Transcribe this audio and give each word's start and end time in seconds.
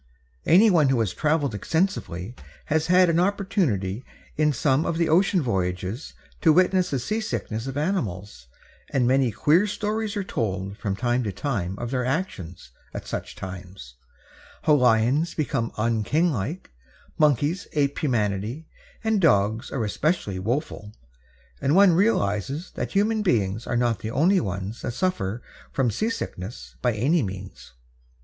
Anyone 0.47 0.89
who 0.89 0.99
has 1.01 1.13
traveled 1.13 1.53
extensively 1.53 2.33
has 2.65 2.87
had 2.87 3.07
an 3.07 3.19
opportunity 3.19 4.03
in 4.35 4.51
some 4.51 4.83
of 4.83 4.97
the 4.97 5.07
ocean 5.07 5.43
voyages 5.43 6.15
to 6.41 6.51
witness 6.51 6.89
the 6.89 6.97
seasickness 6.97 7.67
of 7.67 7.77
animals, 7.77 8.47
and 8.89 9.07
many 9.07 9.29
queer 9.31 9.67
stories 9.67 10.17
are 10.17 10.23
told 10.23 10.75
from 10.79 10.95
time 10.95 11.21
to 11.23 11.31
time 11.31 11.77
of 11.77 11.91
their 11.91 12.03
actions 12.03 12.71
at 12.95 13.05
such 13.05 13.35
times 13.35 13.93
how 14.63 14.73
lions 14.73 15.35
become 15.35 15.71
un 15.77 16.03
kinglike, 16.03 16.71
monkeys 17.19 17.67
ape 17.73 17.99
humanity, 17.99 18.65
and 19.03 19.21
dogs 19.21 19.69
are 19.69 19.83
especially 19.85 20.39
woeful 20.39 20.93
and 21.61 21.75
one 21.75 21.93
realizes 21.93 22.71
that 22.71 22.93
human 22.93 23.21
beings 23.21 23.67
are 23.67 23.77
not 23.77 23.99
the 23.99 24.09
only 24.09 24.39
ones 24.39 24.81
that 24.81 24.93
suffer 24.95 25.43
from 25.71 25.91
seasickness, 25.91 26.73
by 26.81 26.91
any 26.91 27.21
means. 27.21 27.73